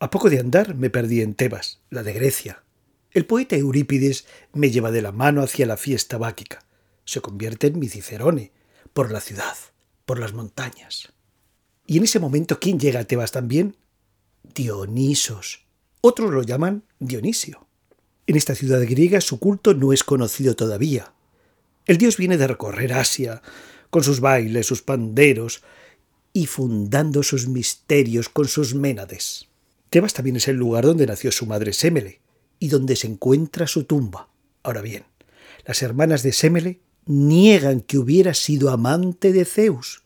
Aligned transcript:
A 0.00 0.10
poco 0.10 0.30
de 0.30 0.38
andar 0.38 0.76
me 0.76 0.90
perdí 0.90 1.22
en 1.22 1.34
Tebas, 1.34 1.80
la 1.90 2.04
de 2.04 2.12
Grecia. 2.12 2.62
El 3.10 3.26
poeta 3.26 3.56
Eurípides 3.56 4.26
me 4.52 4.70
lleva 4.70 4.92
de 4.92 5.02
la 5.02 5.10
mano 5.10 5.42
hacia 5.42 5.66
la 5.66 5.76
fiesta 5.76 6.18
báquica. 6.18 6.64
Se 7.04 7.20
convierte 7.20 7.66
en 7.66 7.80
mi 7.80 7.88
Cicerone, 7.88 8.52
por 8.92 9.10
la 9.10 9.20
ciudad, 9.20 9.56
por 10.06 10.20
las 10.20 10.34
montañas. 10.34 11.12
Y 11.84 11.98
en 11.98 12.04
ese 12.04 12.20
momento, 12.20 12.60
¿quién 12.60 12.78
llega 12.78 13.00
a 13.00 13.04
Tebas 13.04 13.32
también? 13.32 13.76
Dionisos. 14.54 15.66
Otros 16.00 16.30
lo 16.30 16.42
llaman 16.42 16.84
Dionisio. 17.00 17.66
En 18.28 18.36
esta 18.36 18.54
ciudad 18.54 18.80
griega 18.82 19.20
su 19.20 19.40
culto 19.40 19.74
no 19.74 19.92
es 19.92 20.04
conocido 20.04 20.54
todavía. 20.54 21.12
El 21.86 21.98
dios 21.98 22.18
viene 22.18 22.36
de 22.36 22.46
recorrer 22.46 22.92
Asia, 22.92 23.42
con 23.90 24.04
sus 24.04 24.20
bailes, 24.20 24.66
sus 24.66 24.82
panderos, 24.82 25.64
y 26.32 26.46
fundando 26.46 27.24
sus 27.24 27.48
misterios 27.48 28.28
con 28.28 28.46
sus 28.46 28.74
ménades. 28.74 29.47
Tebas 29.90 30.14
también 30.14 30.36
es 30.36 30.48
el 30.48 30.56
lugar 30.56 30.84
donde 30.84 31.06
nació 31.06 31.32
su 31.32 31.46
madre 31.46 31.72
Semele 31.72 32.20
y 32.58 32.68
donde 32.68 32.96
se 32.96 33.06
encuentra 33.06 33.66
su 33.66 33.84
tumba. 33.84 34.28
Ahora 34.62 34.82
bien, 34.82 35.04
las 35.64 35.82
hermanas 35.82 36.22
de 36.22 36.32
Semele 36.32 36.80
niegan 37.06 37.80
que 37.80 37.98
hubiera 37.98 38.34
sido 38.34 38.70
amante 38.70 39.32
de 39.32 39.44
Zeus 39.44 40.02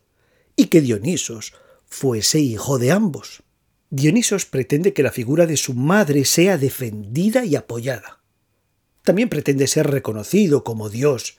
y 0.56 0.66
que 0.66 0.80
Dionisos 0.80 1.55
fuese 1.87 2.41
hijo 2.41 2.79
de 2.79 2.92
ambos. 2.92 3.42
Dionisos 3.91 4.47
pretende 4.47 4.92
que 4.92 5.03
la 5.03 5.12
figura 5.12 5.47
de 5.47 5.56
su 5.56 5.75
madre 5.75 6.25
sea 6.25 6.56
defendida 6.56 7.45
y 7.45 7.56
apoyada. 7.56 8.20
También 9.03 9.28
pretende 9.28 9.67
ser 9.67 9.89
reconocido 9.89 10.64
como 10.64 10.89
Dios 10.89 11.39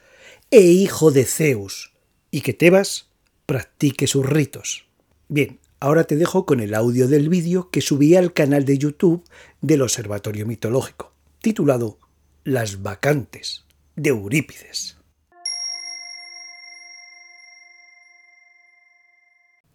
e 0.52 0.62
hijo 0.62 1.12
de 1.12 1.26
Zeus, 1.26 1.94
y 2.30 2.42
que 2.42 2.54
Tebas 2.54 3.10
practique 3.46 4.06
sus 4.06 4.26
ritos. 4.26 4.86
Bien, 5.28 5.60
ahora 5.84 6.06
te 6.06 6.16
dejo 6.16 6.46
con 6.46 6.62
el 6.62 6.76
audio 6.76 7.10
del 7.10 7.28
vídeo 7.28 7.70
que 7.70 7.82
subí 7.82 8.16
al 8.16 8.32
canal 8.32 8.64
de 8.64 8.78
YouTube 8.78 9.26
del 9.60 9.82
Observatorio 9.82 10.46
Mitológico, 10.46 11.12
titulado 11.42 12.00
Las 12.46 12.84
vacantes 12.84 13.66
de 13.98 14.12
Eurípides. 14.12 14.96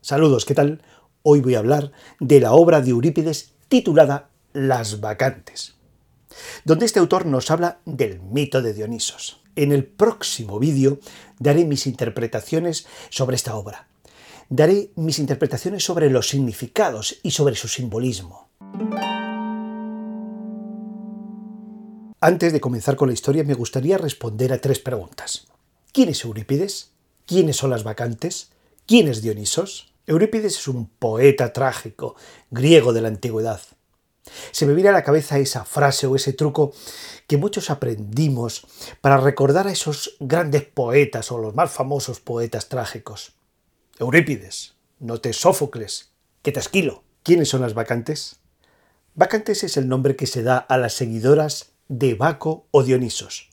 Saludos, 0.01 0.47
¿qué 0.47 0.55
tal? 0.55 0.81
Hoy 1.23 1.43
voy 1.43 1.57
a 1.57 1.59
hablar 1.59 1.93
de 2.21 2.41
la 2.41 2.53
obra 2.53 2.81
de 2.81 2.89
Eurípides 2.89 3.53
titulada 3.69 4.31
Las 4.55 5.03
vacantes, 5.03 5.75
donde 6.65 6.87
este 6.87 7.01
autor 7.01 7.27
nos 7.27 7.51
habla 7.51 7.81
del 7.85 8.23
mito 8.23 8.63
de 8.63 8.73
Dionisos. 8.73 9.43
En 9.57 9.73
el 9.73 9.85
próximo 9.85 10.59
vídeo 10.59 11.01
daré 11.39 11.67
mis 11.67 11.87
interpretaciones 11.87 12.87
sobre 13.11 13.37
esta 13.37 13.57
obra. 13.57 13.88
Daré 14.51 14.93
mis 14.97 15.19
interpretaciones 15.19 15.85
sobre 15.85 16.09
los 16.09 16.31
significados 16.31 17.19
y 17.23 17.33
sobre 17.33 17.55
su 17.55 17.69
simbolismo. 17.69 18.49
Antes 22.19 22.55
de 22.55 22.61
comenzar 22.61 22.97
con 22.97 23.09
la 23.09 23.15
historia 23.15 23.45
me 23.45 23.53
gustaría 23.53 23.99
responder 23.99 24.55
a 24.55 24.61
tres 24.61 24.79
preguntas. 24.79 25.49
¿Quién 25.93 26.09
es 26.09 26.25
Eurípides? 26.25 26.93
¿Quiénes 27.27 27.57
son 27.57 27.69
las 27.69 27.85
vacantes? 27.85 28.51
¿Quién 28.87 29.09
es 29.09 29.21
Dionisos? 29.21 29.93
Eurípides 30.07 30.57
es 30.57 30.67
un 30.67 30.87
poeta 30.87 31.53
trágico, 31.53 32.17
griego 32.51 32.95
de 32.95 33.03
la 33.03 33.09
antigüedad. 33.09 33.61
Se 34.51 34.65
me 34.65 34.73
viene 34.73 34.89
a 34.89 34.93
la 34.93 35.05
cabeza 35.05 35.39
esa 35.39 35.67
frase 35.67 36.07
o 36.07 36.17
ese 36.17 36.33
truco 36.33 36.73
que 37.27 37.37
muchos 37.37 37.69
aprendimos 37.69 38.67
para 39.03 39.19
recordar 39.19 39.67
a 39.67 39.73
esos 39.73 40.17
grandes 40.21 40.65
poetas 40.65 41.31
o 41.33 41.39
los 41.39 41.55
más 41.55 41.71
famosos 41.71 42.21
poetas 42.21 42.71
trágicos. 42.71 43.38
Eurípides, 44.01 44.77
Note 45.01 45.33
Sófocles, 45.33 46.13
Quetasquilo. 46.43 47.03
¿Quiénes 47.25 47.49
son 47.49 47.63
las 47.63 47.75
vacantes? 47.75 48.39
Vacantes 49.17 49.65
es 49.65 49.77
el 49.77 49.89
nombre 49.89 50.15
que 50.15 50.29
se 50.29 50.45
da 50.45 50.57
a 50.57 50.79
las 50.79 50.93
seguidoras 50.93 51.73
de 51.89 52.15
Baco 52.15 52.69
o 52.71 52.85
Dionisos. 52.85 53.51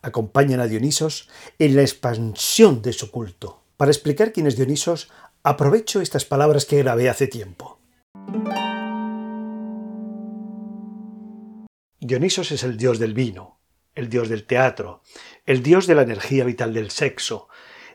Acompañan 0.00 0.60
a 0.60 0.66
Dionisos 0.66 1.28
en 1.58 1.76
la 1.76 1.82
expansión 1.82 2.80
de 2.80 2.94
su 2.94 3.10
culto. 3.10 3.62
Para 3.76 3.90
explicar 3.90 4.32
quién 4.32 4.46
es 4.46 4.56
Dionisos, 4.56 5.10
aprovecho 5.42 6.00
estas 6.00 6.24
palabras 6.24 6.64
que 6.64 6.78
grabé 6.78 7.10
hace 7.10 7.26
tiempo. 7.26 7.78
Dionisos 12.00 12.50
es 12.50 12.62
el 12.62 12.78
dios 12.78 12.98
del 12.98 13.12
vino, 13.12 13.58
el 13.94 14.08
dios 14.08 14.30
del 14.30 14.46
teatro, 14.46 15.02
el 15.44 15.62
dios 15.62 15.86
de 15.86 15.96
la 15.96 16.02
energía 16.02 16.44
vital 16.44 16.72
del 16.72 16.90
sexo, 16.90 17.48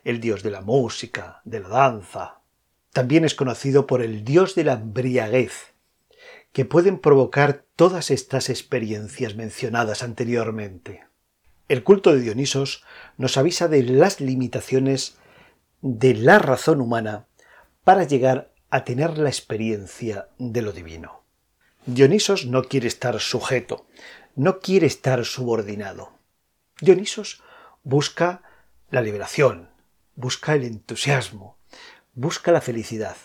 el 0.04 0.20
dios 0.20 0.44
de 0.44 0.52
la 0.52 0.62
música, 0.62 1.42
de 1.46 1.60
la 1.60 1.70
danza. 1.70 2.42
También 2.92 3.26
es 3.26 3.36
conocido 3.36 3.88
por 3.88 4.02
el 4.02 4.24
dios 4.24 4.56
de 4.56 4.64
la 4.64 4.74
embriaguez, 4.74 5.74
que 6.52 6.66
pueden 6.66 7.00
provocar 7.00 7.66
todas 7.76 8.12
estas 8.12 8.50
experiencias 8.50 9.36
mencionadas 9.36 10.04
anteriormente. 10.04 11.06
El 11.70 11.84
culto 11.84 12.14
de 12.14 12.20
Dionisos 12.20 12.84
nos 13.18 13.38
avisa 13.38 13.70
de 13.70 13.84
las 13.84 14.20
limitaciones 14.20 15.18
de 15.82 16.14
la 16.14 16.38
razón 16.38 16.82
humana 16.82 17.28
para 17.84 18.04
llegar 18.04 18.52
a 18.70 18.84
tener 18.84 19.18
la 19.18 19.30
experiencia 19.30 20.28
de 20.38 20.62
lo 20.62 20.74
divino. 20.74 21.24
Dionisos 21.86 22.46
no 22.46 22.64
quiere 22.64 22.88
estar 22.88 23.20
sujeto, 23.20 23.88
no 24.36 24.60
quiere 24.60 24.86
estar 24.86 25.26
subordinado. 25.26 26.12
Dionisos 26.80 27.42
busca 27.84 28.44
la 28.92 29.02
liberación, 29.02 29.71
busca 30.22 30.54
el 30.54 30.64
entusiasmo, 30.64 31.58
busca 32.14 32.52
la 32.52 32.62
felicidad. 32.62 33.18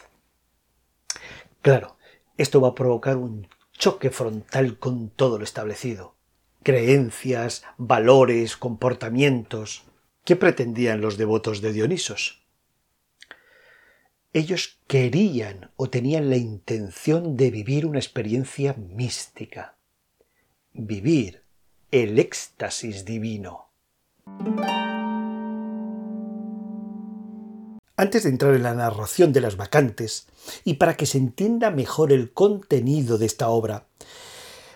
Claro, 1.62 1.96
esto 2.36 2.60
va 2.60 2.68
a 2.68 2.74
provocar 2.74 3.16
un 3.16 3.48
choque 3.72 4.10
frontal 4.10 4.78
con 4.78 5.10
todo 5.10 5.38
lo 5.38 5.44
establecido. 5.44 6.16
Creencias, 6.62 7.64
valores, 7.76 8.56
comportamientos. 8.56 9.84
¿Qué 10.24 10.34
pretendían 10.34 11.00
los 11.00 11.16
devotos 11.16 11.60
de 11.60 11.72
Dionisos? 11.72 12.42
Ellos 14.32 14.80
querían 14.86 15.70
o 15.76 15.88
tenían 15.88 16.30
la 16.30 16.36
intención 16.36 17.36
de 17.36 17.50
vivir 17.50 17.86
una 17.86 17.98
experiencia 17.98 18.74
mística, 18.74 19.76
vivir 20.72 21.42
el 21.90 22.18
éxtasis 22.18 23.04
divino. 23.04 23.68
Antes 27.98 28.24
de 28.24 28.28
entrar 28.28 28.54
en 28.54 28.62
la 28.62 28.74
narración 28.74 29.32
de 29.32 29.40
las 29.40 29.56
vacantes, 29.56 30.28
y 30.64 30.74
para 30.74 30.98
que 30.98 31.06
se 31.06 31.16
entienda 31.16 31.70
mejor 31.70 32.12
el 32.12 32.30
contenido 32.30 33.16
de 33.16 33.24
esta 33.24 33.48
obra, 33.48 33.86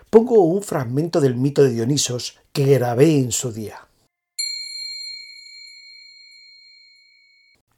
pongo 0.09 0.43
un 0.45 0.63
fragmento 0.63 1.21
del 1.21 1.37
mito 1.37 1.63
de 1.63 1.71
Dionisos 1.71 2.41
que 2.53 2.65
grabé 2.65 3.19
en 3.19 3.31
su 3.31 3.53
día. 3.53 3.89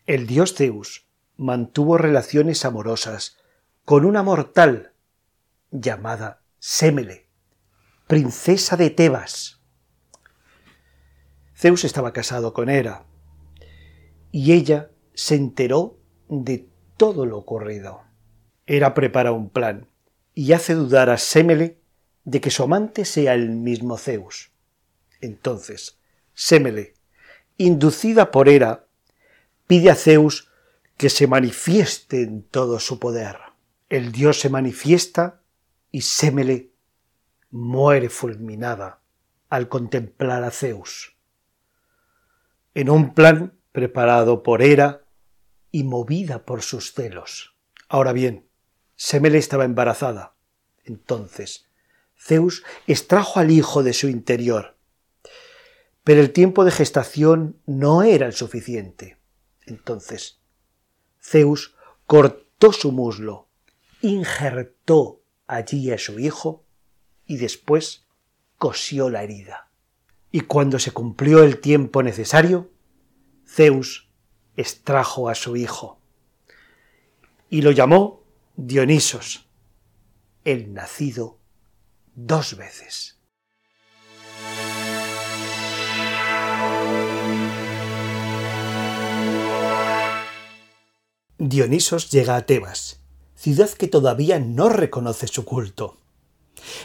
El 0.06 0.28
dios 0.28 0.54
Zeus 0.54 1.06
mantuvo 1.36 1.98
relaciones 1.98 2.64
amorosas 2.64 3.36
con 3.84 4.04
una 4.04 4.22
mortal 4.22 4.92
llamada 5.72 6.42
Semele, 6.60 7.26
princesa 8.06 8.76
de 8.76 8.90
Tebas. 8.90 9.60
Zeus 11.56 11.82
estaba 11.82 12.12
casado 12.12 12.52
con 12.52 12.68
Hera 12.68 13.06
y 14.30 14.52
ella 14.52 14.91
se 15.14 15.34
enteró 15.34 15.98
de 16.28 16.68
todo 16.96 17.26
lo 17.26 17.38
ocurrido. 17.38 18.02
Hera 18.66 18.94
prepara 18.94 19.32
un 19.32 19.50
plan 19.50 19.88
y 20.34 20.52
hace 20.52 20.74
dudar 20.74 21.10
a 21.10 21.18
Semele 21.18 21.78
de 22.24 22.40
que 22.40 22.50
su 22.50 22.62
amante 22.62 23.04
sea 23.04 23.34
el 23.34 23.50
mismo 23.50 23.98
Zeus. 23.98 24.52
Entonces, 25.20 25.98
Semele, 26.34 26.94
inducida 27.58 28.30
por 28.30 28.48
Hera, 28.48 28.86
pide 29.66 29.90
a 29.90 29.94
Zeus 29.94 30.48
que 30.96 31.10
se 31.10 31.26
manifieste 31.26 32.22
en 32.22 32.42
todo 32.42 32.78
su 32.78 32.98
poder. 32.98 33.38
El 33.88 34.12
dios 34.12 34.40
se 34.40 34.48
manifiesta 34.48 35.42
y 35.90 36.02
Semele 36.02 36.70
muere 37.50 38.08
fulminada 38.08 39.00
al 39.50 39.68
contemplar 39.68 40.44
a 40.44 40.50
Zeus. 40.50 41.16
En 42.74 42.88
un 42.88 43.12
plan 43.12 43.52
preparado 43.72 44.42
por 44.42 44.62
Hera 44.62 45.01
y 45.72 45.82
movida 45.82 46.44
por 46.44 46.62
sus 46.62 46.92
celos. 46.92 47.56
Ahora 47.88 48.12
bien, 48.12 48.46
Semele 48.94 49.38
estaba 49.38 49.64
embarazada. 49.64 50.36
Entonces, 50.84 51.66
Zeus 52.16 52.62
extrajo 52.86 53.40
al 53.40 53.50
hijo 53.50 53.82
de 53.82 53.94
su 53.94 54.08
interior. 54.08 54.76
Pero 56.04 56.20
el 56.20 56.32
tiempo 56.32 56.64
de 56.64 56.70
gestación 56.70 57.60
no 57.66 58.02
era 58.02 58.26
el 58.26 58.32
suficiente. 58.32 59.18
Entonces, 59.66 60.40
Zeus 61.20 61.74
cortó 62.06 62.72
su 62.72 62.92
muslo, 62.92 63.48
injertó 64.02 65.22
allí 65.46 65.90
a 65.90 65.98
su 65.98 66.18
hijo 66.18 66.64
y 67.26 67.38
después 67.38 68.06
cosió 68.58 69.10
la 69.10 69.22
herida. 69.22 69.70
Y 70.30 70.42
cuando 70.42 70.78
se 70.78 70.92
cumplió 70.92 71.42
el 71.42 71.60
tiempo 71.60 72.02
necesario, 72.02 72.70
Zeus 73.46 74.11
extrajo 74.56 75.28
a 75.28 75.34
su 75.34 75.56
hijo 75.56 75.98
y 77.52 77.62
lo 77.62 77.70
llamó 77.70 78.22
Dionisos. 78.56 79.46
el 80.44 80.72
nacido 80.72 81.38
dos 82.14 82.56
veces. 82.56 83.18
Dionisos 91.38 92.10
llega 92.10 92.36
a 92.36 92.46
Tebas, 92.46 93.00
ciudad 93.34 93.68
que 93.70 93.88
todavía 93.88 94.38
no 94.38 94.68
reconoce 94.68 95.26
su 95.26 95.44
culto. 95.44 95.98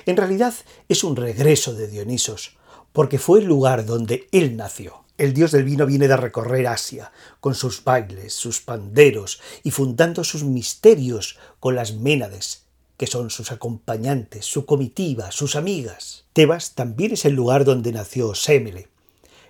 En 0.06 0.18
realidad 0.18 0.54
es 0.90 1.04
un 1.04 1.16
regreso 1.16 1.74
de 1.74 1.88
Dionisos, 1.88 2.58
porque 2.92 3.20
fue 3.20 3.40
el 3.40 3.46
lugar 3.46 3.86
donde 3.86 4.28
él 4.32 4.58
nació. 4.58 5.07
El 5.18 5.34
dios 5.34 5.52
del 5.52 5.64
vino 5.64 5.88
viene 5.88 6.08
de 6.08 6.16
recorrer 6.16 6.68
Asia, 6.68 7.12
con 7.40 7.56
sus 7.56 7.84
bailes, 7.84 8.34
sus 8.34 8.62
panderos 8.62 9.42
y 9.64 9.72
fundando 9.72 10.24
sus 10.24 10.44
misterios 10.44 11.40
con 11.60 11.76
las 11.76 11.94
Ménades, 11.94 12.66
que 12.98 13.08
son 13.08 13.32
sus 13.32 13.52
acompañantes, 13.52 14.46
su 14.46 14.68
comitiva, 14.68 15.32
sus 15.32 15.56
amigas. 15.56 16.26
Tebas 16.34 16.76
también 16.76 17.14
es 17.14 17.26
el 17.26 17.34
lugar 17.34 17.66
donde 17.66 17.92
nació 17.92 18.36
Semele, 18.36 18.90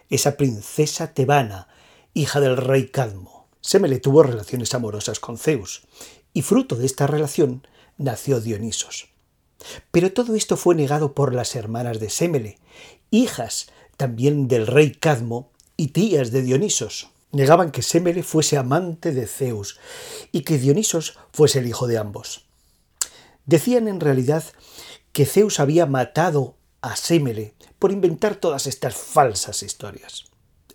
esa 0.10 0.38
princesa 0.38 1.14
tebana, 1.14 1.68
hija 2.14 2.40
del 2.40 2.56
rey 2.56 2.88
Cadmo. 2.88 3.48
Semele 3.60 4.00
tuvo 4.00 4.24
relaciones 4.24 4.74
amorosas 4.74 5.20
con 5.20 5.38
Zeus, 5.38 5.84
y 6.34 6.44
fruto 6.44 6.78
de 6.78 6.86
esta 6.86 7.08
relación 7.08 7.68
nació 7.98 8.40
Dionisos. 8.40 9.10
Pero 9.92 10.14
todo 10.14 10.36
esto 10.36 10.56
fue 10.56 10.76
negado 10.76 11.14
por 11.14 11.34
las 11.34 11.58
hermanas 11.58 12.00
de 12.00 12.10
Semele, 12.10 12.58
hijas 13.12 13.68
también 13.98 14.48
del 14.48 14.68
rey 14.68 14.92
Cadmo 14.92 15.52
y 15.78 15.90
tías 15.90 16.32
de 16.32 16.42
Dionisos. 16.42 17.12
Negaban 17.32 17.72
que 17.72 17.84
Semele 17.84 18.24
fuese 18.24 18.58
amante 18.58 19.12
de 19.12 19.28
Zeus 19.28 19.80
y 20.32 20.42
que 20.42 20.58
Dionisos 20.58 21.18
fuese 21.32 21.60
el 21.60 21.68
hijo 21.68 21.88
de 21.88 21.98
ambos. 21.98 22.48
Decían 23.46 23.88
en 23.88 24.00
realidad 24.00 24.44
que 25.14 25.26
Zeus 25.26 25.60
había 25.60 25.86
matado 25.86 26.58
a 26.82 26.96
Semele 26.96 27.54
por 27.80 27.92
inventar 27.92 28.36
todas 28.36 28.66
estas 28.66 28.96
falsas 28.96 29.62
historias. 29.62 30.26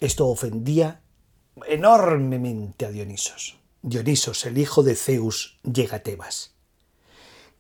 Esto 0.01 0.29
ofendía 0.29 1.03
enormemente 1.67 2.87
a 2.87 2.91
Dionisos. 2.91 3.59
Dionisos, 3.83 4.47
el 4.47 4.59
hijo 4.59 4.83
de 4.83 4.95
Zeus, 4.95 5.59
llega 5.65 5.97
a 5.97 6.03
Tebas. 6.03 6.53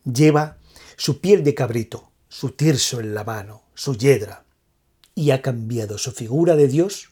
Lleva 0.05 0.59
su 0.97 1.21
piel 1.21 1.43
de 1.43 1.55
cabrito, 1.55 2.11
su 2.29 2.51
tirso 2.51 3.01
en 3.01 3.15
la 3.15 3.25
mano, 3.25 3.63
su 3.75 3.97
yedra, 3.97 4.45
y 5.15 5.31
ha 5.31 5.43
cambiado 5.43 5.99
su 5.99 6.13
figura 6.13 6.57
de 6.57 6.69
Dios 6.69 7.12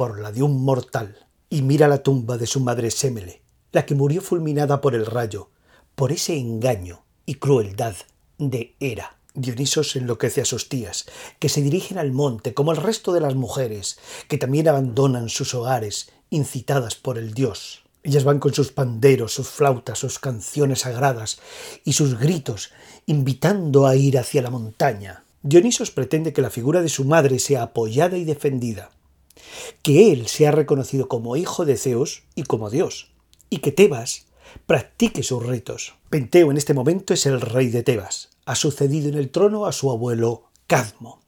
por 0.00 0.18
la 0.18 0.32
de 0.32 0.42
un 0.42 0.64
mortal. 0.64 1.26
Y 1.50 1.60
mira 1.60 1.86
la 1.86 2.02
tumba 2.02 2.38
de 2.38 2.46
su 2.46 2.60
madre 2.60 2.90
Semele, 2.90 3.42
la 3.70 3.84
que 3.84 3.94
murió 3.94 4.22
fulminada 4.22 4.80
por 4.80 4.94
el 4.94 5.04
rayo, 5.04 5.50
por 5.94 6.10
ese 6.10 6.38
engaño 6.38 7.04
y 7.26 7.34
crueldad 7.34 7.94
de 8.38 8.76
Hera. 8.80 9.18
Dionisos 9.34 9.96
enloquece 9.96 10.40
a 10.40 10.46
sus 10.46 10.70
tías, 10.70 11.04
que 11.38 11.50
se 11.50 11.60
dirigen 11.60 11.98
al 11.98 12.12
monte 12.12 12.54
como 12.54 12.72
el 12.72 12.78
resto 12.78 13.12
de 13.12 13.20
las 13.20 13.34
mujeres, 13.34 13.98
que 14.26 14.38
también 14.38 14.68
abandonan 14.68 15.28
sus 15.28 15.52
hogares 15.52 16.10
incitadas 16.30 16.94
por 16.94 17.18
el 17.18 17.34
dios. 17.34 17.82
Ellas 18.02 18.24
van 18.24 18.38
con 18.38 18.54
sus 18.54 18.72
panderos, 18.72 19.34
sus 19.34 19.50
flautas, 19.50 19.98
sus 19.98 20.18
canciones 20.18 20.78
sagradas 20.78 21.40
y 21.84 21.92
sus 21.92 22.18
gritos, 22.18 22.70
invitando 23.04 23.86
a 23.86 23.96
ir 23.96 24.16
hacia 24.16 24.40
la 24.40 24.48
montaña. 24.48 25.24
Dionisos 25.42 25.90
pretende 25.90 26.32
que 26.32 26.40
la 26.40 26.48
figura 26.48 26.80
de 26.80 26.88
su 26.88 27.04
madre 27.04 27.38
sea 27.38 27.64
apoyada 27.64 28.16
y 28.16 28.24
defendida, 28.24 28.92
que 29.82 30.12
él 30.12 30.26
sea 30.26 30.50
reconocido 30.50 31.08
como 31.08 31.36
hijo 31.36 31.64
de 31.64 31.76
Zeus 31.76 32.22
y 32.34 32.44
como 32.44 32.70
dios, 32.70 33.10
y 33.48 33.58
que 33.58 33.72
Tebas 33.72 34.26
practique 34.66 35.22
sus 35.22 35.44
ritos. 35.44 35.94
Penteo 36.08 36.50
en 36.50 36.56
este 36.56 36.74
momento 36.74 37.14
es 37.14 37.26
el 37.26 37.40
rey 37.40 37.68
de 37.68 37.82
Tebas, 37.82 38.30
ha 38.46 38.54
sucedido 38.54 39.08
en 39.08 39.14
el 39.14 39.30
trono 39.30 39.66
a 39.66 39.72
su 39.72 39.90
abuelo 39.90 40.44
Cadmo, 40.66 41.20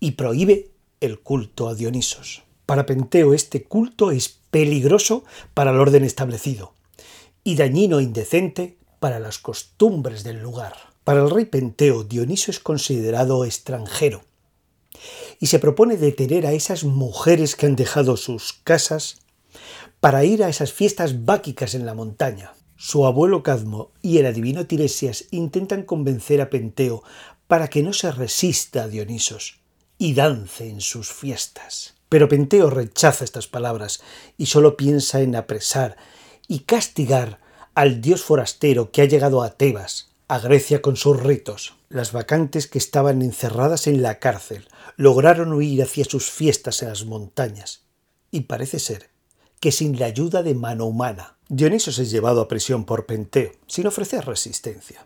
y 0.00 0.12
prohíbe 0.12 0.70
el 1.00 1.20
culto 1.20 1.68
a 1.68 1.74
Dionisos. 1.74 2.42
Para 2.66 2.86
Penteo 2.86 3.34
este 3.34 3.62
culto 3.62 4.10
es 4.10 4.40
peligroso 4.50 5.24
para 5.54 5.70
el 5.70 5.78
orden 5.78 6.04
establecido 6.04 6.74
y 7.44 7.54
dañino 7.54 8.00
e 8.00 8.02
indecente 8.02 8.76
para 8.98 9.20
las 9.20 9.38
costumbres 9.38 10.24
del 10.24 10.42
lugar. 10.42 10.74
Para 11.04 11.22
el 11.22 11.30
rey 11.30 11.44
Penteo, 11.44 12.02
Dioniso 12.02 12.50
es 12.50 12.58
considerado 12.58 13.44
extranjero 13.44 14.22
y 15.38 15.46
se 15.46 15.58
propone 15.58 15.96
detener 15.96 16.46
a 16.46 16.52
esas 16.52 16.84
mujeres 16.84 17.56
que 17.56 17.66
han 17.66 17.76
dejado 17.76 18.16
sus 18.16 18.52
casas 18.52 19.18
para 20.00 20.24
ir 20.24 20.44
a 20.44 20.48
esas 20.48 20.72
fiestas 20.72 21.24
báquicas 21.24 21.74
en 21.74 21.86
la 21.86 21.94
montaña. 21.94 22.54
Su 22.76 23.06
abuelo 23.06 23.42
Cadmo 23.42 23.92
y 24.02 24.18
el 24.18 24.26
adivino 24.26 24.66
Tiresias 24.66 25.24
intentan 25.30 25.82
convencer 25.82 26.40
a 26.40 26.50
Penteo 26.50 27.02
para 27.46 27.68
que 27.68 27.82
no 27.82 27.92
se 27.92 28.10
resista 28.12 28.84
a 28.84 28.88
Dionisos 28.88 29.60
y 29.98 30.14
dance 30.14 30.68
en 30.68 30.80
sus 30.80 31.12
fiestas. 31.12 31.94
Pero 32.08 32.28
Penteo 32.28 32.70
rechaza 32.70 33.24
estas 33.24 33.46
palabras 33.46 34.02
y 34.36 34.46
solo 34.46 34.76
piensa 34.76 35.22
en 35.22 35.34
apresar 35.34 35.96
y 36.46 36.60
castigar 36.60 37.40
al 37.74 38.00
dios 38.00 38.22
forastero 38.22 38.90
que 38.90 39.02
ha 39.02 39.06
llegado 39.06 39.42
a 39.42 39.50
Tebas, 39.50 40.10
a 40.28 40.40
Grecia 40.40 40.82
con 40.82 40.96
sus 40.96 41.22
ritos. 41.22 41.74
Las 41.88 42.12
vacantes 42.12 42.66
que 42.66 42.78
estaban 42.78 43.22
encerradas 43.22 43.86
en 43.86 44.02
la 44.02 44.18
cárcel 44.18 44.66
lograron 44.96 45.52
huir 45.52 45.82
hacia 45.82 46.04
sus 46.04 46.30
fiestas 46.30 46.82
en 46.82 46.88
las 46.88 47.04
montañas. 47.04 47.84
Y 48.32 48.42
parece 48.42 48.80
ser 48.80 49.10
que 49.60 49.70
sin 49.70 49.98
la 49.98 50.06
ayuda 50.06 50.42
de 50.42 50.54
mano 50.54 50.86
humana. 50.86 51.38
Dionisos 51.48 51.98
es 52.00 52.10
llevado 52.10 52.40
a 52.40 52.48
prisión 52.48 52.84
por 52.84 53.06
Penteo, 53.06 53.52
sin 53.68 53.86
ofrecer 53.86 54.26
resistencia. 54.26 55.04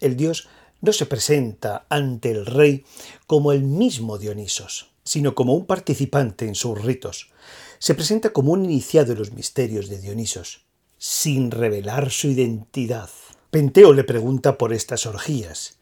El 0.00 0.16
dios 0.16 0.48
no 0.80 0.92
se 0.92 1.06
presenta 1.06 1.86
ante 1.88 2.30
el 2.30 2.46
rey 2.46 2.84
como 3.26 3.52
el 3.52 3.64
mismo 3.64 4.16
Dionisos, 4.18 4.92
sino 5.04 5.34
como 5.34 5.54
un 5.54 5.66
participante 5.66 6.46
en 6.46 6.54
sus 6.54 6.80
ritos. 6.80 7.32
Se 7.80 7.94
presenta 7.94 8.30
como 8.30 8.52
un 8.52 8.64
iniciado 8.64 9.12
en 9.12 9.18
los 9.18 9.32
misterios 9.32 9.88
de 9.88 9.98
Dionisos, 9.98 10.66
sin 10.98 11.50
revelar 11.50 12.10
su 12.12 12.28
identidad. 12.28 13.10
Penteo 13.52 13.92
le 13.92 14.02
pregunta 14.02 14.56
por 14.56 14.72
estas 14.72 15.04
orgías, 15.04 15.76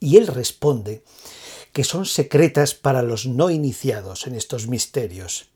y 0.00 0.16
él 0.16 0.26
responde 0.26 1.04
que 1.74 1.84
son 1.84 2.06
secretas 2.06 2.72
para 2.72 3.02
los 3.02 3.26
no 3.26 3.50
iniciados 3.50 4.26
en 4.26 4.34
estos 4.34 4.66
misterios, 4.66 5.50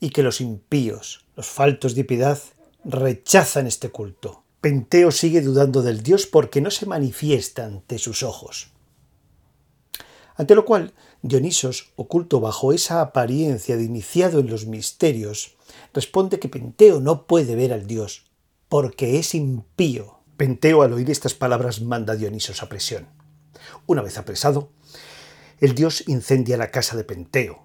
y 0.00 0.10
que 0.10 0.22
los 0.22 0.42
impíos, 0.42 1.24
los 1.34 1.46
faltos 1.46 1.94
de 1.94 2.04
piedad, 2.04 2.38
rechazan 2.84 3.66
este 3.66 3.88
culto. 3.88 4.42
Penteo 4.60 5.12
sigue 5.12 5.40
dudando 5.40 5.80
del 5.80 6.02
Dios 6.02 6.26
porque 6.26 6.60
no 6.60 6.70
se 6.70 6.84
manifiesta 6.84 7.64
ante 7.64 7.96
sus 7.96 8.22
ojos. 8.22 8.68
Ante 10.36 10.54
lo 10.54 10.66
cual, 10.66 10.92
Dionisos, 11.22 11.94
oculto 11.96 12.38
bajo 12.38 12.74
esa 12.74 13.00
apariencia 13.00 13.78
de 13.78 13.84
iniciado 13.84 14.40
en 14.40 14.50
los 14.50 14.66
misterios, 14.66 15.56
responde 15.94 16.38
que 16.38 16.50
Penteo 16.50 17.00
no 17.00 17.26
puede 17.26 17.56
ver 17.56 17.72
al 17.72 17.86
Dios, 17.86 18.26
porque 18.68 19.18
es 19.18 19.34
impío. 19.34 20.21
Penteo, 20.42 20.82
al 20.82 20.92
oír 20.92 21.08
estas 21.08 21.34
palabras, 21.34 21.82
manda 21.82 22.14
a 22.14 22.16
Dionisos 22.16 22.64
a 22.64 22.68
prisión. 22.68 23.06
Una 23.86 24.02
vez 24.02 24.18
apresado, 24.18 24.72
el 25.60 25.76
dios 25.76 26.02
incendia 26.08 26.56
la 26.56 26.72
casa 26.72 26.96
de 26.96 27.04
Penteo, 27.04 27.62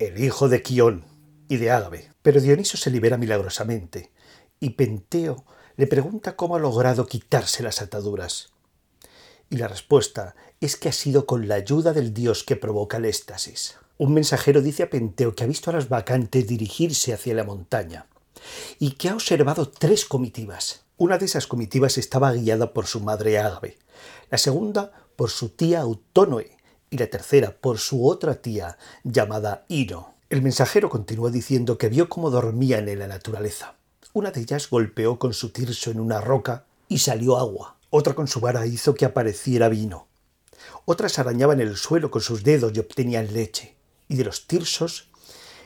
el 0.00 0.18
hijo 0.18 0.48
de 0.48 0.60
Quión 0.60 1.04
y 1.48 1.58
de 1.58 1.70
Ágave. 1.70 2.10
Pero 2.22 2.40
Dioniso 2.40 2.76
se 2.76 2.90
libera 2.90 3.16
milagrosamente, 3.16 4.10
y 4.58 4.70
Penteo 4.70 5.44
le 5.76 5.86
pregunta 5.86 6.34
cómo 6.34 6.56
ha 6.56 6.58
logrado 6.58 7.06
quitarse 7.06 7.62
las 7.62 7.80
ataduras. 7.80 8.48
Y 9.48 9.58
la 9.58 9.68
respuesta 9.68 10.34
es 10.60 10.74
que 10.74 10.88
ha 10.88 10.92
sido 10.92 11.26
con 11.26 11.46
la 11.46 11.54
ayuda 11.54 11.92
del 11.92 12.12
dios 12.12 12.42
que 12.42 12.56
provoca 12.56 12.96
el 12.96 13.04
éxtasis. 13.04 13.76
Un 13.98 14.14
mensajero 14.14 14.62
dice 14.62 14.82
a 14.82 14.90
Penteo 14.90 15.36
que 15.36 15.44
ha 15.44 15.46
visto 15.46 15.70
a 15.70 15.74
las 15.74 15.88
vacantes 15.88 16.48
dirigirse 16.48 17.12
hacia 17.12 17.34
la 17.34 17.44
montaña 17.44 18.06
y 18.80 18.94
que 18.94 19.10
ha 19.10 19.14
observado 19.14 19.68
tres 19.70 20.04
comitivas. 20.04 20.89
Una 21.00 21.16
de 21.16 21.24
esas 21.24 21.46
comitivas 21.46 21.96
estaba 21.96 22.30
guiada 22.30 22.74
por 22.74 22.86
su 22.86 23.00
madre 23.00 23.38
Ágave, 23.38 23.78
la 24.30 24.36
segunda 24.36 24.92
por 25.16 25.30
su 25.30 25.48
tía 25.48 25.80
Autónoe 25.80 26.58
y 26.90 26.98
la 26.98 27.06
tercera 27.06 27.56
por 27.58 27.78
su 27.78 28.06
otra 28.06 28.42
tía 28.42 28.76
llamada 29.02 29.64
Iro. 29.68 30.12
El 30.28 30.42
mensajero 30.42 30.90
continúa 30.90 31.30
diciendo 31.30 31.78
que 31.78 31.88
vio 31.88 32.10
cómo 32.10 32.28
dormían 32.28 32.86
en 32.90 32.98
la 32.98 33.06
naturaleza. 33.06 33.76
Una 34.12 34.30
de 34.30 34.42
ellas 34.42 34.68
golpeó 34.68 35.18
con 35.18 35.32
su 35.32 35.48
tirso 35.48 35.90
en 35.90 36.00
una 36.00 36.20
roca 36.20 36.66
y 36.86 36.98
salió 36.98 37.38
agua. 37.38 37.78
Otra 37.88 38.12
con 38.12 38.28
su 38.28 38.40
vara 38.40 38.66
hizo 38.66 38.92
que 38.92 39.06
apareciera 39.06 39.70
vino. 39.70 40.06
Otras 40.84 41.18
arañaban 41.18 41.62
el 41.62 41.78
suelo 41.78 42.10
con 42.10 42.20
sus 42.20 42.44
dedos 42.44 42.72
y 42.74 42.78
obtenían 42.78 43.32
leche. 43.32 43.74
Y 44.06 44.16
de 44.16 44.24
los 44.24 44.46
tirsos 44.46 45.08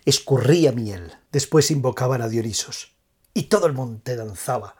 escurría 0.05 0.71
miel. 0.71 1.13
Después 1.33 1.73
invocaban 1.73 2.23
a 2.23 2.29
Dionisos. 2.29 2.93
Y 3.35 3.45
todo 3.45 3.67
el 3.67 3.73
monte 3.73 4.15
danzaba. 4.15 4.77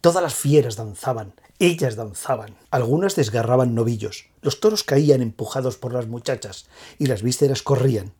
Todas 0.00 0.22
las 0.22 0.34
fieras 0.34 0.76
danzaban. 0.76 1.34
Ellas 1.58 1.96
danzaban. 1.96 2.56
Algunas 2.70 3.16
desgarraban 3.16 3.74
novillos. 3.74 4.26
Los 4.42 4.60
toros 4.60 4.84
caían 4.84 5.22
empujados 5.22 5.78
por 5.78 5.92
las 5.92 6.06
muchachas 6.06 6.66
y 6.98 7.06
las 7.06 7.22
vísceras 7.22 7.62
corrían. 7.62 8.12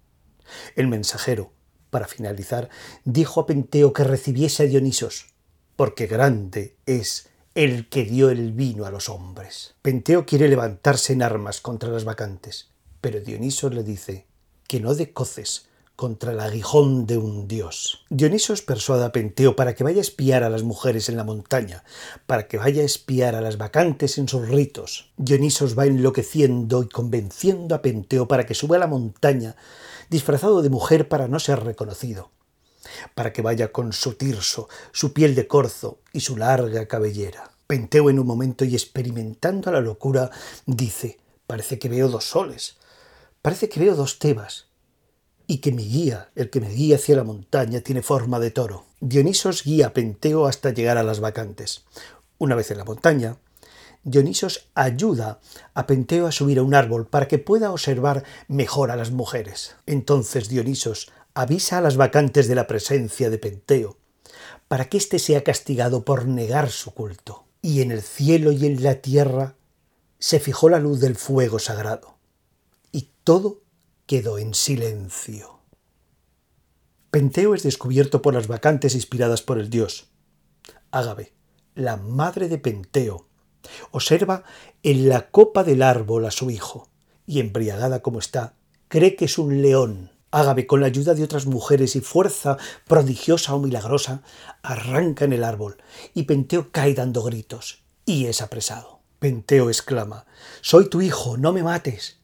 El 0.75 0.89
mensajero, 0.89 1.53
para 1.91 2.07
finalizar, 2.07 2.69
dijo 3.05 3.41
a 3.41 3.47
Penteo 3.47 3.93
que 3.93 4.05
recibiese 4.05 4.65
a 4.65 4.67
Dionisos, 4.67 5.27
porque 5.77 6.07
grande 6.07 6.77
es 6.87 7.29
el 7.55 7.89
que 7.89 8.05
dio 8.05 8.31
el 8.31 8.53
vino 8.53 8.85
a 8.85 8.91
los 8.91 9.09
hombres. 9.09 9.75
Penteo 9.83 10.27
quiere 10.27 10.49
levantarse 10.49 11.13
en 11.13 11.23
armas 11.23 11.61
contra 11.61 11.91
las 11.91 12.05
vacantes, 12.05 12.69
pero 13.01 13.21
Dioniso 13.21 13.71
le 13.71 13.83
dice 13.83 14.27
que 14.69 14.81
no 14.81 14.95
de 14.95 15.13
coces 15.13 15.66
contra 15.97 16.33
el 16.33 16.41
aguijón 16.41 17.07
de 17.07 17.17
un 17.17 17.49
dios. 17.49 18.05
Dionisos 18.11 18.61
persuada 18.61 19.07
a 19.07 19.13
Penteo 19.13 19.57
para 19.57 19.75
que 19.75 19.83
vaya 19.83 19.99
a 19.99 20.03
espiar 20.03 20.45
a 20.45 20.51
las 20.51 20.63
mujeres 20.63 21.09
en 21.09 21.17
la 21.17 21.25
montaña, 21.25 21.83
para 22.27 22.47
que 22.47 22.59
vaya 22.59 22.83
a 22.83 22.85
espiar 22.85 23.35
a 23.35 23.41
las 23.41 23.57
vacantes 23.57 24.19
en 24.19 24.29
sus 24.29 24.47
ritos. 24.47 25.11
Dionisos 25.17 25.77
va 25.77 25.87
enloqueciendo 25.87 26.83
y 26.83 26.89
convenciendo 26.89 27.75
a 27.75 27.83
Penteo 27.83 28.29
para 28.29 28.45
que 28.45 28.55
suba 28.55 28.77
a 28.77 28.81
la 28.81 28.87
montaña 28.87 29.57
disfrazado 30.11 30.63
de 30.63 30.71
mujer 30.71 31.09
para 31.09 31.29
no 31.29 31.41
ser 31.41 31.65
reconocido, 31.65 32.31
para 33.15 33.33
que 33.33 33.43
vaya 33.43 33.73
con 33.73 33.93
su 33.93 34.15
tirso, 34.15 34.69
su 34.93 35.13
piel 35.13 35.35
de 35.35 35.49
corzo 35.49 35.99
y 36.13 36.21
su 36.21 36.37
larga 36.37 36.87
cabellera. 36.87 37.51
Penteo 37.67 38.11
en 38.11 38.19
un 38.19 38.27
momento 38.27 38.65
y 38.65 38.75
experimentando 38.75 39.73
la 39.73 39.81
locura 39.81 40.31
dice, 40.67 41.19
parece 41.47 41.79
que 41.79 41.89
veo 41.89 42.09
dos 42.09 42.25
soles, 42.25 42.77
parece 43.43 43.69
que 43.69 43.81
veo 43.81 43.97
dos 43.97 44.19
Tebas, 44.19 44.66
y 45.47 45.59
que 45.59 45.73
mi 45.73 45.85
guía, 45.85 46.31
el 46.35 46.51
que 46.51 46.61
me 46.61 46.69
guía 46.69 46.97
hacia 46.97 47.17
la 47.17 47.25
montaña, 47.25 47.81
tiene 47.81 48.03
forma 48.03 48.41
de 48.41 48.51
toro. 48.51 48.85
Dionisos 49.01 49.63
guía 49.63 49.89
a 49.89 49.93
Penteo 49.93 50.47
hasta 50.47 50.71
llegar 50.71 50.99
a 50.99 51.03
las 51.03 51.21
vacantes. 51.21 51.85
Una 52.39 52.55
vez 52.55 52.71
en 52.71 52.79
la 52.79 52.85
montaña, 52.85 53.39
Dionisos 54.03 54.69
ayuda 54.75 55.41
a 55.75 55.87
Penteo 55.87 56.29
a 56.29 56.33
subir 56.33 56.61
a 56.61 56.63
un 56.63 56.75
árbol 56.75 57.09
para 57.09 57.27
que 57.27 57.39
pueda 57.39 57.73
observar 57.73 58.23
mejor 58.47 58.93
a 58.93 58.97
las 58.97 59.11
mujeres. 59.11 59.75
Entonces 59.85 60.49
Dionisos 60.49 61.11
avisa 61.35 61.79
a 61.79 61.81
las 61.81 61.97
vacantes 61.97 62.47
de 62.47 62.55
la 62.55 62.69
presencia 62.69 63.31
de 63.31 63.39
Penteo, 63.39 63.97
para 64.69 64.89
que 64.89 64.97
éste 64.97 65.19
sea 65.19 65.43
castigado 65.43 66.05
por 66.05 66.27
negar 66.27 66.71
su 66.71 66.93
culto. 66.93 67.45
Y 67.63 67.83
en 67.83 67.91
el 67.91 68.01
cielo 68.01 68.53
y 68.53 68.65
en 68.67 68.83
la 68.83 68.97
tierra 68.97 69.57
se 70.19 70.39
fijó 70.39 70.69
la 70.69 70.79
luz 70.79 71.01
del 71.01 71.17
fuego 71.17 71.59
sagrado, 71.59 72.17
y 72.93 73.11
todo 73.25 73.61
quedó 74.07 74.39
en 74.39 74.55
silencio. 74.55 75.61
Penteo 77.11 77.55
es 77.55 77.63
descubierto 77.63 78.23
por 78.23 78.35
las 78.35 78.47
vacantes 78.47 78.95
inspiradas 78.95 79.43
por 79.43 79.59
el 79.59 79.69
dios. 79.69 80.09
Ágave, 80.91 81.33
la 81.75 81.97
madre 81.97 82.49
de 82.49 82.59
Penteo, 82.59 83.27
observa 83.91 84.45
en 84.83 85.09
la 85.09 85.31
copa 85.31 85.65
del 85.65 85.83
árbol 85.83 86.25
a 86.27 86.31
su 86.31 86.51
hijo, 86.51 86.89
y 87.27 87.41
embriagada 87.41 88.01
como 88.01 88.21
está, 88.21 88.55
cree 88.89 89.17
que 89.17 89.25
es 89.25 89.39
un 89.39 89.61
león. 89.61 90.13
Ágave, 90.31 90.67
con 90.67 90.81
la 90.81 90.87
ayuda 90.87 91.15
de 91.15 91.25
otras 91.25 91.47
mujeres 91.47 91.97
y 91.97 92.01
fuerza 92.01 92.59
prodigiosa 92.87 93.55
o 93.55 93.59
milagrosa, 93.59 94.23
arranca 94.63 95.25
en 95.25 95.33
el 95.33 95.43
árbol, 95.45 95.79
y 96.15 96.25
Penteo 96.25 96.71
cae 96.71 96.95
dando 96.95 97.23
gritos, 97.23 97.83
y 98.05 98.27
es 98.27 98.43
apresado. 98.43 99.01
Penteo 99.19 99.71
exclama, 99.71 100.27
Soy 100.61 100.91
tu 100.91 101.01
hijo, 101.01 101.37
no 101.37 101.53
me 101.53 101.63
mates. 101.63 102.16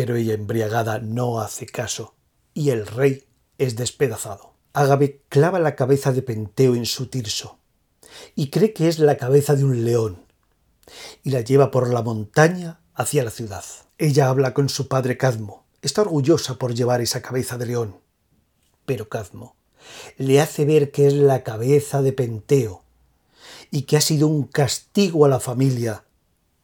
Pero 0.00 0.16
ella 0.16 0.32
embriagada 0.32 0.98
no 0.98 1.40
hace 1.40 1.66
caso, 1.66 2.14
y 2.54 2.70
el 2.70 2.86
rey 2.86 3.26
es 3.58 3.76
despedazado. 3.76 4.54
Ágave 4.72 5.20
clava 5.28 5.58
la 5.58 5.76
cabeza 5.76 6.10
de 6.10 6.22
Penteo 6.22 6.74
en 6.74 6.86
su 6.86 7.08
tirso, 7.08 7.58
y 8.34 8.48
cree 8.48 8.72
que 8.72 8.88
es 8.88 8.98
la 8.98 9.18
cabeza 9.18 9.56
de 9.56 9.64
un 9.64 9.84
león, 9.84 10.24
y 11.22 11.32
la 11.32 11.42
lleva 11.42 11.70
por 11.70 11.92
la 11.92 12.00
montaña 12.00 12.80
hacia 12.94 13.24
la 13.24 13.30
ciudad. 13.30 13.62
Ella 13.98 14.30
habla 14.30 14.54
con 14.54 14.70
su 14.70 14.88
padre 14.88 15.18
Cadmo, 15.18 15.66
está 15.82 16.00
orgullosa 16.00 16.54
por 16.54 16.72
llevar 16.72 17.02
esa 17.02 17.20
cabeza 17.20 17.58
de 17.58 17.66
león, 17.66 18.00
pero 18.86 19.06
Cadmo 19.10 19.54
le 20.16 20.40
hace 20.40 20.64
ver 20.64 20.92
que 20.92 21.08
es 21.08 21.12
la 21.12 21.42
cabeza 21.42 22.00
de 22.00 22.14
Penteo, 22.14 22.84
y 23.70 23.82
que 23.82 23.98
ha 23.98 24.00
sido 24.00 24.28
un 24.28 24.44
castigo 24.44 25.26
a 25.26 25.28
la 25.28 25.40
familia 25.40 26.04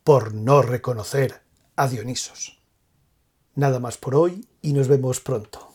por 0.05 0.33
no 0.33 0.63
reconocer 0.63 1.43
a 1.77 1.87
Dionisos. 1.87 2.56
Nada 3.57 3.81
más 3.81 3.97
por 3.97 4.15
hoy 4.15 4.47
y 4.61 4.75
nos 4.75 4.87
vemos 4.87 5.21
pronto. 5.21 5.66